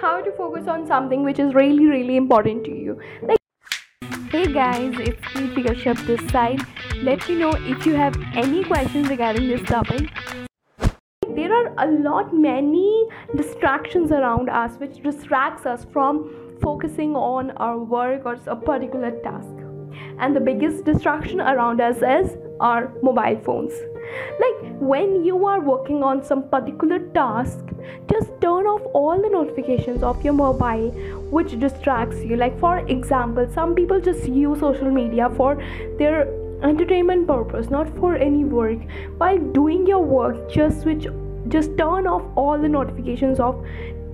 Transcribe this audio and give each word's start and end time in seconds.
how 0.00 0.20
to 0.20 0.32
focus 0.32 0.68
on 0.68 0.86
something 0.86 1.22
which 1.24 1.38
is 1.38 1.54
really 1.54 1.86
really 1.86 2.16
important 2.16 2.64
to 2.64 2.70
you. 2.70 2.98
Like 3.22 3.38
hey 4.30 4.52
guys 4.52 4.94
it's 4.98 5.34
me 5.34 5.62
Kashyap 5.64 6.06
this 6.06 6.30
side. 6.30 6.60
Let 7.02 7.28
me 7.28 7.36
know 7.36 7.52
if 7.74 7.86
you 7.86 7.94
have 7.94 8.16
any 8.34 8.64
questions 8.64 9.08
regarding 9.08 9.48
this 9.48 9.62
topic. 9.62 10.10
There 11.36 11.52
are 11.52 11.74
a 11.78 11.90
lot 11.90 12.34
many 12.34 13.06
distractions 13.36 14.12
around 14.12 14.48
us 14.48 14.76
which 14.78 15.02
distracts 15.02 15.66
us 15.66 15.86
from 15.92 16.30
focusing 16.60 17.16
on 17.16 17.50
our 17.52 17.78
work 17.78 18.26
or 18.26 18.38
a 18.46 18.56
particular 18.56 19.10
task. 19.22 19.54
And 20.18 20.36
the 20.36 20.40
biggest 20.40 20.84
distraction 20.84 21.40
around 21.40 21.80
us 21.80 21.96
is 21.96 22.36
our 22.60 22.92
mobile 23.02 23.40
phones 23.44 23.72
like 24.40 24.76
when 24.78 25.24
you 25.24 25.46
are 25.46 25.60
working 25.60 26.02
on 26.02 26.22
some 26.24 26.48
particular 26.48 26.98
task 27.20 27.58
just 28.10 28.28
turn 28.40 28.66
off 28.66 28.82
all 28.92 29.20
the 29.20 29.28
notifications 29.28 30.02
of 30.02 30.22
your 30.24 30.34
mobile 30.34 30.90
which 31.30 31.58
distracts 31.58 32.22
you. 32.22 32.36
Like 32.36 32.58
for 32.58 32.78
example 32.80 33.48
some 33.52 33.74
people 33.74 34.00
just 34.00 34.28
use 34.28 34.60
social 34.60 34.90
media 34.90 35.30
for 35.36 35.56
their 35.98 36.28
entertainment 36.62 37.26
purpose 37.26 37.70
not 37.70 37.88
for 37.96 38.16
any 38.16 38.44
work. 38.44 38.78
While 39.18 39.38
doing 39.38 39.86
your 39.86 40.00
work 40.00 40.50
just 40.50 40.82
switch 40.82 41.06
just 41.48 41.76
turn 41.76 42.06
off 42.06 42.22
all 42.36 42.58
the 42.58 42.68
notifications 42.68 43.40
of 43.40 43.64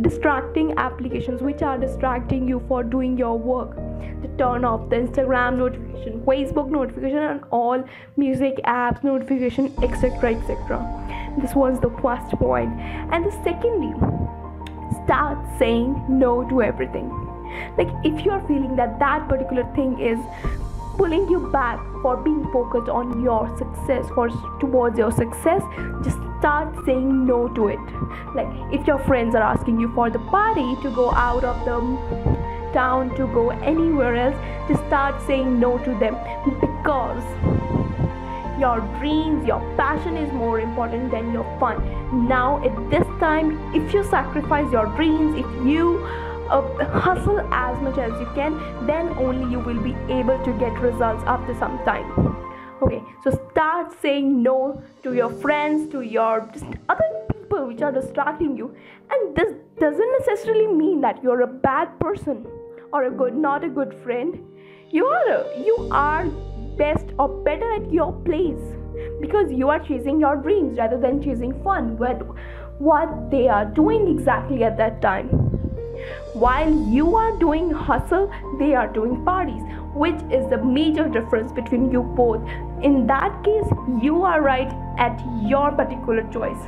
distracting 0.00 0.76
applications 0.76 1.40
which 1.42 1.62
are 1.62 1.78
distracting 1.78 2.48
you 2.48 2.62
for 2.68 2.82
doing 2.82 3.16
your 3.16 3.38
work. 3.38 3.76
To 3.76 4.28
turn 4.38 4.64
off 4.64 4.88
the 4.88 4.96
instagram 4.96 5.58
notification 5.58 6.22
facebook 6.22 6.70
notification 6.70 7.18
and 7.18 7.44
all 7.50 7.84
music 8.16 8.58
apps 8.64 9.04
notification 9.04 9.70
etc 9.82 10.34
etc 10.34 11.04
this 11.38 11.54
was 11.54 11.80
the 11.80 11.90
first 12.00 12.30
point. 12.36 12.70
And 13.12 13.24
the 13.24 13.32
secondly 13.42 13.92
start 15.04 15.38
saying 15.58 16.04
no 16.08 16.48
to 16.48 16.62
everything. 16.62 17.08
Like 17.76 17.88
if 18.04 18.24
you 18.24 18.30
are 18.30 18.46
feeling 18.46 18.76
that 18.76 18.98
that 18.98 19.28
particular 19.28 19.64
thing 19.74 20.00
is 20.00 20.18
pulling 20.96 21.28
you 21.28 21.50
back 21.50 21.80
for 22.02 22.16
being 22.16 22.44
focused 22.52 22.88
on 22.88 23.22
your 23.22 23.48
success 23.58 24.06
for 24.14 24.28
towards 24.60 24.96
your 24.96 25.10
success 25.10 25.60
just 26.04 26.18
start 26.44 26.84
saying 26.84 27.24
no 27.26 27.48
to 27.56 27.68
it. 27.68 27.92
Like 28.34 28.48
if 28.70 28.86
your 28.86 28.98
friends 29.04 29.34
are 29.34 29.42
asking 29.42 29.80
you 29.80 29.90
for 29.94 30.10
the 30.10 30.18
party 30.32 30.76
to 30.82 30.90
go 30.90 31.10
out 31.10 31.42
of 31.42 31.64
the 31.64 31.78
town 32.74 33.14
to 33.16 33.26
go 33.36 33.48
anywhere 33.72 34.14
else 34.14 34.36
just 34.68 34.84
start 34.88 35.22
saying 35.26 35.58
no 35.58 35.78
to 35.78 35.94
them. 36.02 36.18
Because 36.60 37.24
your 38.60 38.80
dreams 38.98 39.46
your 39.46 39.62
passion 39.78 40.18
is 40.18 40.30
more 40.34 40.60
important 40.60 41.10
than 41.10 41.32
your 41.32 41.48
fun. 41.58 41.82
Now 42.28 42.62
at 42.62 42.90
this 42.90 43.08
time 43.24 43.56
if 43.74 43.94
you 43.94 44.04
sacrifice 44.04 44.70
your 44.70 44.86
dreams 45.00 45.38
if 45.46 45.66
you 45.72 45.98
uh, 46.50 46.84
hustle 47.08 47.40
as 47.52 47.80
much 47.80 47.96
as 47.96 48.12
you 48.20 48.28
can 48.34 48.60
then 48.86 49.08
only 49.28 49.50
you 49.50 49.60
will 49.60 49.82
be 49.82 49.96
able 50.12 50.38
to 50.44 50.52
get 50.64 50.78
results 50.88 51.24
after 51.26 51.58
some 51.58 51.78
time 51.86 52.34
okay 52.82 53.02
so 53.22 53.30
start 53.50 53.92
saying 54.00 54.42
no 54.42 54.82
to 55.02 55.14
your 55.14 55.30
friends 55.30 55.90
to 55.92 56.00
your 56.00 56.48
just 56.52 56.66
other 56.88 57.24
people 57.54 57.66
which 57.66 57.82
are 57.82 57.92
distracting 57.92 58.56
you. 58.56 58.74
And 59.10 59.36
this 59.36 59.52
doesn't 59.78 60.12
necessarily 60.18 60.66
mean 60.66 61.00
that 61.02 61.22
you're 61.22 61.42
a 61.42 61.46
bad 61.46 61.98
person 62.00 62.46
or 62.92 63.04
a 63.04 63.10
good 63.10 63.36
not 63.36 63.64
a 63.64 63.68
good 63.68 63.94
friend. 64.02 64.38
You 64.90 65.06
are 65.06 65.44
you 65.56 65.88
are 65.90 66.26
best 66.78 67.06
or 67.18 67.28
better 67.28 67.70
at 67.72 67.92
your 67.92 68.12
place 68.24 68.64
because 69.20 69.52
you 69.52 69.68
are 69.68 69.78
chasing 69.78 70.20
your 70.20 70.36
dreams 70.36 70.78
rather 70.78 70.98
than 70.98 71.22
chasing 71.22 71.52
fun 71.62 71.96
with 71.98 72.22
what 72.78 73.30
they 73.30 73.48
are 73.48 73.64
doing 73.64 74.08
exactly 74.08 74.64
at 74.64 74.76
that 74.78 75.00
time. 75.00 75.28
While 76.32 76.72
you 76.92 77.14
are 77.16 77.38
doing 77.38 77.70
hustle, 77.70 78.30
they 78.58 78.74
are 78.74 78.88
doing 78.92 79.24
parties, 79.24 79.62
which 79.94 80.20
is 80.30 80.48
the 80.50 80.58
major 80.58 81.08
difference 81.08 81.52
between 81.52 81.90
you 81.90 82.02
both. 82.02 82.42
In 82.82 83.06
that 83.06 83.42
case, 83.44 83.66
you 84.02 84.22
are 84.22 84.42
right 84.42 84.72
at 84.98 85.20
your 85.42 85.70
particular 85.72 86.22
choice. 86.32 86.62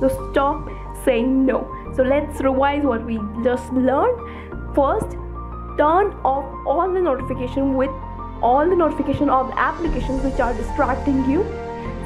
So 0.00 0.08
stop 0.30 0.68
saying 1.04 1.46
no. 1.46 1.66
So 1.94 2.02
let's 2.02 2.40
revise 2.40 2.82
what 2.82 3.04
we 3.04 3.20
just 3.44 3.72
learned. 3.72 4.18
First, 4.74 5.12
turn 5.78 6.12
off 6.24 6.44
all 6.66 6.92
the 6.92 7.00
notification 7.00 7.74
with 7.74 7.90
all 8.42 8.68
the 8.68 8.76
notification 8.76 9.30
of 9.30 9.52
applications 9.56 10.22
which 10.24 10.40
are 10.40 10.52
distracting 10.54 11.30
you. 11.30 11.44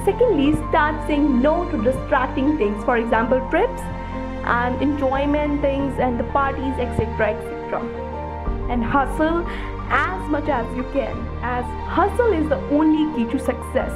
Secondly, 0.04 0.52
start 0.68 1.06
saying 1.06 1.40
no 1.40 1.68
to 1.70 1.82
distracting 1.82 2.56
things. 2.58 2.84
For 2.84 2.98
example, 2.98 3.40
trips 3.50 3.80
and 4.46 4.80
enjoyment 4.80 5.60
things 5.60 5.98
and 5.98 6.20
the 6.20 6.24
parties 6.24 6.74
etc 6.78 7.30
etc 7.34 7.80
and 8.70 8.82
hustle 8.82 9.44
as 9.88 10.30
much 10.30 10.48
as 10.48 10.66
you 10.76 10.82
can 10.92 11.16
as 11.42 11.64
hustle 11.88 12.32
is 12.32 12.48
the 12.48 12.60
only 12.70 13.04
key 13.16 13.30
to 13.30 13.38
success 13.38 13.92